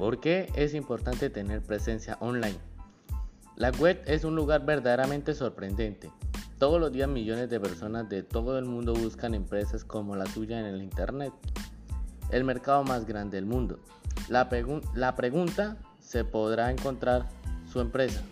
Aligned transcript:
¿Por 0.00 0.18
qué 0.18 0.50
es 0.54 0.72
importante 0.72 1.28
tener 1.28 1.60
presencia 1.60 2.16
online? 2.20 2.56
La 3.56 3.68
web 3.68 4.02
es 4.06 4.24
un 4.24 4.34
lugar 4.34 4.64
verdaderamente 4.64 5.34
sorprendente. 5.34 6.10
Todos 6.58 6.80
los 6.80 6.90
días 6.90 7.06
millones 7.06 7.50
de 7.50 7.60
personas 7.60 8.08
de 8.08 8.22
todo 8.22 8.58
el 8.58 8.64
mundo 8.64 8.94
buscan 8.94 9.34
empresas 9.34 9.84
como 9.84 10.16
la 10.16 10.24
suya 10.24 10.58
en 10.58 10.64
el 10.64 10.80
Internet, 10.80 11.34
el 12.30 12.44
mercado 12.44 12.82
más 12.82 13.04
grande 13.04 13.36
del 13.36 13.44
mundo. 13.44 13.78
La, 14.30 14.48
la 14.94 15.16
pregunta, 15.16 15.76
¿se 15.98 16.24
podrá 16.24 16.70
encontrar 16.70 17.28
su 17.70 17.80
empresa? 17.80 18.22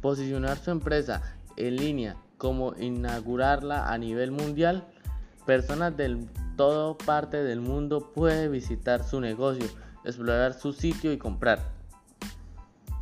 Posicionar 0.00 0.56
su 0.56 0.70
empresa 0.70 1.20
en 1.58 1.76
línea 1.76 2.16
como 2.38 2.74
inaugurarla 2.78 3.92
a 3.92 3.98
nivel 3.98 4.30
mundial, 4.30 4.88
personas 5.44 5.94
de 5.98 6.26
toda 6.58 6.98
parte 6.98 7.42
del 7.44 7.60
mundo 7.60 8.12
pueden 8.12 8.50
visitar 8.50 9.04
su 9.04 9.20
negocio, 9.20 9.64
explorar 10.04 10.54
su 10.54 10.72
sitio 10.72 11.12
y 11.12 11.16
comprar. 11.16 11.60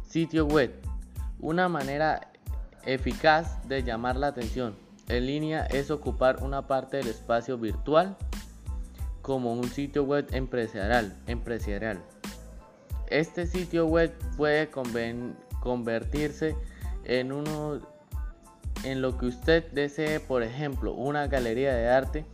Sitio 0.07 0.45
web, 0.45 0.75
una 1.41 1.67
manera 1.69 2.31
eficaz 2.85 3.67
de 3.67 3.83
llamar 3.83 4.17
la 4.17 4.29
atención 4.29 4.77
en 5.09 5.27
línea 5.27 5.65
es 5.67 5.91
ocupar 5.91 6.43
una 6.43 6.67
parte 6.67 6.99
del 6.99 7.09
espacio 7.09 7.57
virtual 7.57 8.15
como 9.23 9.55
un 9.55 9.69
sitio 9.71 10.05
web 10.05 10.27
empresarial. 10.33 11.17
empresarial. 11.27 11.99
Este 13.09 13.47
sitio 13.47 13.87
web 13.87 14.13
puede 14.37 14.69
convertirse 15.61 16.55
en 17.05 17.33
uno 17.33 17.81
en 18.85 19.01
lo 19.01 19.17
que 19.17 19.27
usted 19.27 19.65
desee, 19.73 20.21
por 20.21 20.43
ejemplo, 20.43 20.93
una 20.93 21.27
galería 21.27 21.75
de 21.75 21.89
arte, 21.89 22.27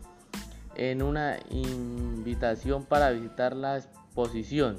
en 0.75 1.03
una 1.03 1.39
invitación 1.51 2.85
para 2.85 3.11
visitar 3.11 3.55
la 3.55 3.79
exposición, 3.79 4.79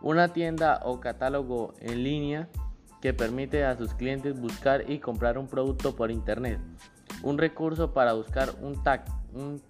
una 0.00 0.32
tienda 0.32 0.80
o 0.84 1.00
catálogo 1.00 1.74
en 1.80 2.04
línea 2.04 2.48
que 3.00 3.12
permite 3.12 3.64
a 3.64 3.76
sus 3.76 3.94
clientes 3.94 4.38
buscar 4.38 4.90
y 4.90 4.98
comprar 4.98 5.38
un 5.38 5.46
producto 5.46 5.94
por 5.94 6.10
internet, 6.10 6.58
un 7.22 7.38
recurso 7.38 7.92
para 7.92 8.12
buscar 8.12 8.50
un 8.60 8.82
tag, 8.82 9.04
un, 9.32 9.60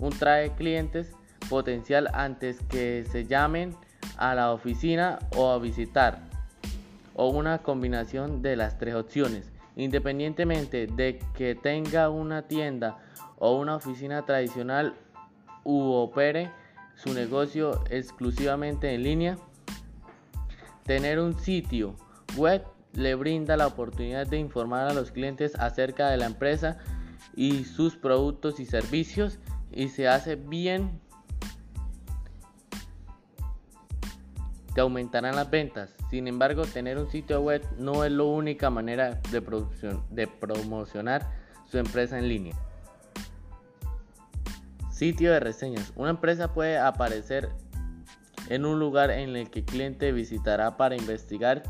un 0.00 0.10
trae 0.10 0.52
clientes 0.54 1.12
potencial 1.48 2.08
antes 2.12 2.60
que 2.68 3.04
se 3.10 3.24
llamen 3.24 3.76
a 4.16 4.34
la 4.34 4.52
oficina 4.52 5.18
o 5.36 5.50
a 5.50 5.58
visitar 5.58 6.20
o 7.14 7.28
una 7.28 7.58
combinación 7.58 8.42
de 8.42 8.56
las 8.56 8.78
tres 8.78 8.94
opciones. 8.94 9.53
Independientemente 9.76 10.86
de 10.86 11.20
que 11.34 11.54
tenga 11.54 12.08
una 12.08 12.42
tienda 12.42 12.98
o 13.38 13.58
una 13.58 13.76
oficina 13.76 14.24
tradicional 14.24 14.94
u 15.64 15.92
opere 15.92 16.50
su 16.94 17.12
negocio 17.12 17.82
exclusivamente 17.90 18.94
en 18.94 19.02
línea, 19.02 19.38
tener 20.84 21.18
un 21.18 21.38
sitio 21.38 21.96
web 22.36 22.62
le 22.92 23.14
brinda 23.16 23.56
la 23.56 23.66
oportunidad 23.66 24.26
de 24.26 24.38
informar 24.38 24.88
a 24.88 24.94
los 24.94 25.10
clientes 25.10 25.56
acerca 25.56 26.08
de 26.10 26.16
la 26.16 26.26
empresa 26.26 26.78
y 27.34 27.64
sus 27.64 27.96
productos 27.96 28.60
y 28.60 28.66
servicios 28.66 29.40
y 29.72 29.88
se 29.88 30.06
hace 30.06 30.36
bien 30.36 31.00
te 34.74 34.80
aumentarán 34.80 35.36
las 35.36 35.50
ventas. 35.50 35.94
Sin 36.10 36.26
embargo, 36.26 36.64
tener 36.64 36.98
un 36.98 37.10
sitio 37.10 37.40
web 37.40 37.62
no 37.78 38.04
es 38.04 38.12
la 38.12 38.24
única 38.24 38.70
manera 38.70 39.20
de, 39.30 39.42
de 40.10 40.26
promocionar 40.26 41.30
su 41.70 41.78
empresa 41.78 42.18
en 42.18 42.28
línea. 42.28 42.56
Sitio 44.90 45.32
de 45.32 45.40
reseñas. 45.40 45.92
Una 45.96 46.10
empresa 46.10 46.52
puede 46.52 46.78
aparecer 46.78 47.48
en 48.48 48.64
un 48.64 48.78
lugar 48.78 49.10
en 49.10 49.34
el 49.36 49.50
que 49.50 49.60
el 49.60 49.64
cliente 49.64 50.12
visitará 50.12 50.76
para 50.76 50.96
investigar 50.96 51.62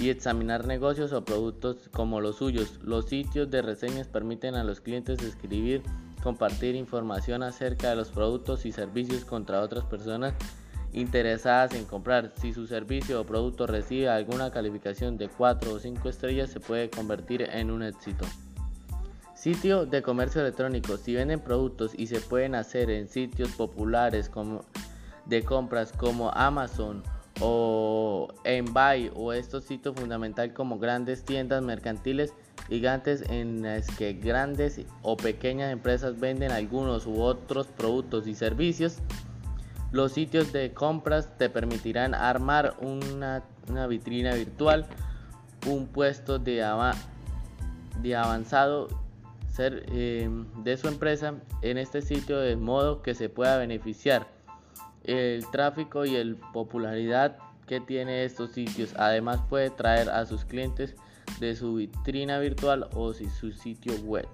y 0.00 0.10
examinar 0.10 0.66
negocios 0.66 1.12
o 1.12 1.24
productos 1.24 1.88
como 1.92 2.20
los 2.20 2.36
suyos. 2.36 2.80
Los 2.82 3.06
sitios 3.06 3.50
de 3.50 3.62
reseñas 3.62 4.08
permiten 4.08 4.54
a 4.54 4.64
los 4.64 4.80
clientes 4.80 5.22
escribir, 5.22 5.82
compartir 6.22 6.74
información 6.74 7.42
acerca 7.42 7.90
de 7.90 7.96
los 7.96 8.10
productos 8.10 8.66
y 8.66 8.72
servicios 8.72 9.24
contra 9.24 9.60
otras 9.60 9.84
personas 9.84 10.34
interesadas 10.92 11.74
en 11.74 11.84
comprar. 11.84 12.32
Si 12.40 12.52
su 12.52 12.66
servicio 12.66 13.20
o 13.20 13.24
producto 13.24 13.66
recibe 13.66 14.08
alguna 14.08 14.50
calificación 14.50 15.16
de 15.16 15.28
4 15.28 15.72
o 15.72 15.78
5 15.78 16.08
estrellas, 16.08 16.50
se 16.50 16.60
puede 16.60 16.90
convertir 16.90 17.42
en 17.42 17.70
un 17.70 17.82
éxito. 17.82 18.24
Sitio 19.34 19.86
de 19.86 20.02
comercio 20.02 20.40
electrónico. 20.40 20.96
Si 20.96 21.14
venden 21.14 21.40
productos 21.40 21.92
y 21.96 22.06
se 22.06 22.20
pueden 22.20 22.54
hacer 22.54 22.90
en 22.90 23.08
sitios 23.08 23.50
populares 23.52 24.28
como 24.28 24.64
de 25.26 25.42
compras 25.42 25.92
como 25.92 26.30
Amazon 26.30 27.02
o 27.40 28.28
Enbuy 28.44 29.10
o 29.14 29.32
estos 29.32 29.64
sitios 29.64 29.94
fundamentales 29.96 30.52
como 30.52 30.78
grandes 30.78 31.24
tiendas 31.24 31.62
mercantiles 31.62 32.34
gigantes 32.68 33.22
en 33.30 33.62
las 33.62 33.88
que 33.96 34.12
grandes 34.12 34.80
o 35.02 35.16
pequeñas 35.16 35.72
empresas 35.72 36.20
venden 36.20 36.52
algunos 36.52 37.06
u 37.06 37.20
otros 37.20 37.66
productos 37.66 38.26
y 38.26 38.34
servicios 38.34 38.98
los 39.92 40.12
sitios 40.12 40.52
de 40.52 40.72
compras 40.72 41.36
te 41.38 41.50
permitirán 41.50 42.14
armar 42.14 42.76
una, 42.80 43.42
vitrina 43.86 44.34
virtual, 44.34 44.86
un 45.66 45.86
puesto 45.86 46.38
de, 46.38 46.66
de 48.00 48.16
avanzado 48.16 48.88
eh, 49.58 50.30
de 50.64 50.76
su 50.78 50.88
empresa 50.88 51.34
en 51.60 51.76
este 51.76 52.00
sitio 52.00 52.38
de 52.38 52.56
modo 52.56 53.02
que 53.02 53.14
se 53.14 53.28
pueda 53.28 53.58
beneficiar 53.58 54.26
el 55.04 55.46
tráfico 55.50 56.06
y 56.06 56.16
el 56.16 56.36
popularidad 56.36 57.36
que 57.66 57.80
tiene 57.80 58.24
estos 58.24 58.52
sitios. 58.52 58.94
Además 58.96 59.40
puede 59.50 59.68
traer 59.68 60.08
a 60.08 60.24
sus 60.24 60.46
clientes 60.46 60.96
de 61.38 61.54
su 61.54 61.74
vitrina 61.74 62.38
virtual 62.38 62.88
o 62.94 63.12
si 63.12 63.28
su 63.28 63.52
sitio 63.52 63.94
web. 64.04 64.26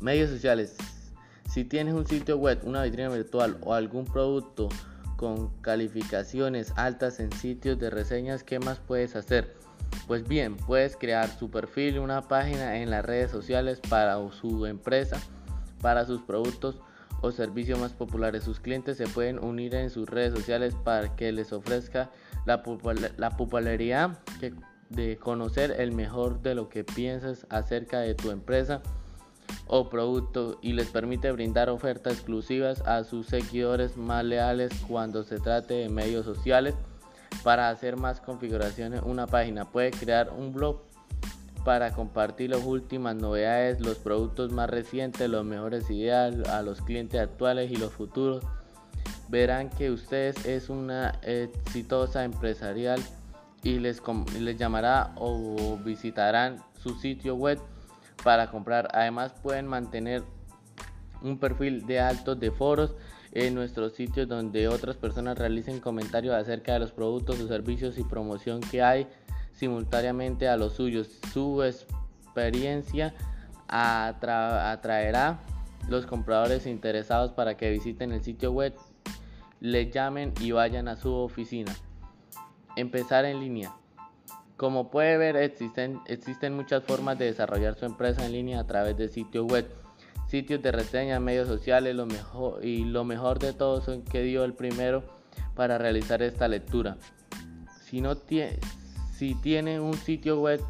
Medios 0.00 0.30
sociales. 0.30 0.76
Si 1.52 1.64
tienes 1.64 1.92
un 1.92 2.06
sitio 2.06 2.38
web, 2.38 2.60
una 2.64 2.82
vitrina 2.82 3.10
virtual 3.10 3.58
o 3.60 3.74
algún 3.74 4.06
producto 4.06 4.70
con 5.18 5.50
calificaciones 5.60 6.72
altas 6.76 7.20
en 7.20 7.30
sitios 7.30 7.78
de 7.78 7.90
reseñas, 7.90 8.42
¿qué 8.42 8.58
más 8.58 8.78
puedes 8.78 9.16
hacer? 9.16 9.54
Pues 10.06 10.26
bien, 10.26 10.56
puedes 10.56 10.96
crear 10.96 11.28
su 11.28 11.50
perfil, 11.50 11.98
una 11.98 12.22
página 12.22 12.78
en 12.78 12.88
las 12.88 13.04
redes 13.04 13.30
sociales 13.30 13.80
para 13.86 14.16
su 14.30 14.64
empresa, 14.64 15.20
para 15.82 16.06
sus 16.06 16.22
productos 16.22 16.80
o 17.20 17.32
servicios 17.32 17.78
más 17.78 17.92
populares. 17.92 18.44
Sus 18.44 18.58
clientes 18.58 18.96
se 18.96 19.06
pueden 19.06 19.38
unir 19.38 19.74
en 19.74 19.90
sus 19.90 20.08
redes 20.08 20.32
sociales 20.32 20.74
para 20.82 21.14
que 21.16 21.32
les 21.32 21.52
ofrezca 21.52 22.10
la, 22.46 22.62
popularidad 22.62 24.18
de 24.88 25.18
conocer 25.18 25.74
el 25.78 25.92
mejor 25.92 26.40
de 26.40 26.54
lo 26.54 26.70
que 26.70 26.82
piensas 26.82 27.46
acerca 27.50 28.00
de 28.00 28.14
tu 28.14 28.30
empresa 28.30 28.80
o 29.74 29.88
producto 29.88 30.58
y 30.60 30.74
les 30.74 30.88
permite 30.88 31.32
brindar 31.32 31.70
ofertas 31.70 32.12
exclusivas 32.12 32.82
a 32.82 33.04
sus 33.04 33.26
seguidores 33.26 33.96
más 33.96 34.22
leales 34.22 34.70
cuando 34.86 35.24
se 35.24 35.40
trate 35.40 35.72
de 35.72 35.88
medios 35.88 36.26
sociales. 36.26 36.74
Para 37.42 37.70
hacer 37.70 37.96
más 37.96 38.20
configuraciones, 38.20 39.00
una 39.02 39.26
página 39.26 39.64
puede 39.64 39.90
crear 39.90 40.30
un 40.30 40.52
blog 40.52 40.82
para 41.64 41.94
compartir 41.94 42.50
las 42.50 42.62
últimas 42.62 43.16
novedades, 43.16 43.80
los 43.80 43.96
productos 43.96 44.52
más 44.52 44.68
recientes, 44.68 45.30
los 45.30 45.42
mejores 45.42 45.88
ideas 45.88 46.46
a 46.50 46.60
los 46.60 46.82
clientes 46.82 47.18
actuales 47.18 47.70
y 47.70 47.76
los 47.76 47.94
futuros. 47.94 48.44
Verán 49.30 49.70
que 49.70 49.90
ustedes 49.90 50.44
es 50.44 50.68
una 50.68 51.18
exitosa 51.22 52.24
empresarial 52.24 53.00
y 53.62 53.78
les, 53.78 54.02
les 54.38 54.58
llamará 54.58 55.14
o 55.16 55.78
visitarán 55.82 56.62
su 56.74 56.94
sitio 56.96 57.36
web 57.36 57.58
para 58.22 58.50
comprar. 58.50 58.88
Además 58.92 59.32
pueden 59.42 59.66
mantener 59.66 60.22
un 61.22 61.38
perfil 61.38 61.86
de 61.86 62.00
altos 62.00 62.38
de 62.40 62.50
foros 62.50 62.94
en 63.32 63.54
nuestros 63.54 63.94
sitios 63.94 64.28
donde 64.28 64.68
otras 64.68 64.96
personas 64.96 65.38
realicen 65.38 65.80
comentarios 65.80 66.34
acerca 66.34 66.74
de 66.74 66.80
los 66.80 66.92
productos 66.92 67.40
o 67.40 67.48
servicios 67.48 67.98
y 67.98 68.04
promoción 68.04 68.60
que 68.60 68.82
hay 68.82 69.06
simultáneamente 69.52 70.48
a 70.48 70.56
los 70.56 70.74
suyos. 70.74 71.08
Su 71.32 71.62
experiencia 71.62 73.14
atraerá 73.68 75.40
los 75.88 76.06
compradores 76.06 76.66
interesados 76.66 77.32
para 77.32 77.56
que 77.56 77.70
visiten 77.70 78.12
el 78.12 78.22
sitio 78.22 78.52
web, 78.52 78.74
le 79.60 79.90
llamen 79.90 80.32
y 80.40 80.52
vayan 80.52 80.88
a 80.88 80.96
su 80.96 81.12
oficina. 81.12 81.72
Empezar 82.76 83.24
en 83.24 83.40
línea. 83.40 83.72
Como 84.62 84.92
puede 84.92 85.18
ver, 85.18 85.34
existen, 85.34 85.98
existen 86.06 86.54
muchas 86.54 86.84
formas 86.84 87.18
de 87.18 87.24
desarrollar 87.24 87.74
su 87.74 87.84
empresa 87.84 88.24
en 88.24 88.30
línea 88.30 88.60
a 88.60 88.64
través 88.64 88.96
de 88.96 89.08
sitios 89.08 89.44
web, 89.44 89.68
sitios 90.28 90.62
de 90.62 90.70
reseña, 90.70 91.18
medios 91.18 91.48
sociales 91.48 91.96
lo 91.96 92.06
mejor, 92.06 92.64
y 92.64 92.84
lo 92.84 93.02
mejor 93.02 93.40
de 93.40 93.54
todo 93.54 93.80
son 93.80 94.02
que 94.02 94.22
dio 94.22 94.44
el 94.44 94.54
primero 94.54 95.02
para 95.56 95.78
realizar 95.78 96.22
esta 96.22 96.46
lectura. 96.46 96.96
Si, 97.86 98.00
no 98.00 98.14
tiene, 98.14 98.56
si 99.12 99.34
tiene 99.34 99.80
un 99.80 99.94
sitio 99.94 100.40
web, 100.40 100.60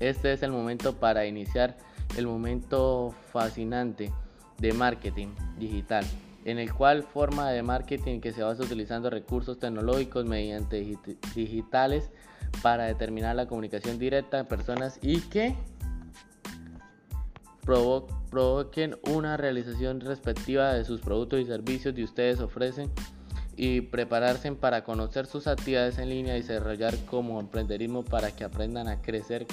este 0.00 0.32
es 0.32 0.42
el 0.42 0.50
momento 0.50 0.94
para 0.94 1.26
iniciar 1.26 1.76
el 2.16 2.26
momento 2.26 3.14
fascinante 3.34 4.10
de 4.56 4.72
marketing 4.72 5.28
digital, 5.58 6.06
en 6.46 6.58
el 6.58 6.72
cual 6.72 7.02
forma 7.02 7.50
de 7.50 7.62
marketing 7.62 8.20
que 8.20 8.32
se 8.32 8.42
basa 8.42 8.62
utilizando 8.62 9.10
recursos 9.10 9.58
tecnológicos 9.58 10.24
mediante 10.24 10.96
digitales 11.34 12.10
para 12.62 12.84
determinar 12.84 13.36
la 13.36 13.46
comunicación 13.46 13.98
directa 13.98 14.36
de 14.38 14.44
personas 14.44 14.98
y 15.02 15.20
que 15.20 15.56
provoquen 18.30 18.96
una 19.10 19.36
realización 19.36 20.00
respectiva 20.00 20.72
de 20.72 20.84
sus 20.84 21.00
productos 21.00 21.40
y 21.40 21.44
servicios 21.44 21.94
que 21.94 22.04
ustedes 22.04 22.40
ofrecen 22.40 22.90
y 23.56 23.82
prepararse 23.82 24.50
para 24.52 24.84
conocer 24.84 25.26
sus 25.26 25.46
actividades 25.46 25.98
en 25.98 26.08
línea 26.08 26.36
y 26.36 26.42
desarrollar 26.42 26.96
como 27.10 27.40
emprenderismo 27.40 28.04
para 28.04 28.30
que 28.30 28.44
aprendan 28.44 28.88
a 28.88 29.02
crecer 29.02 29.46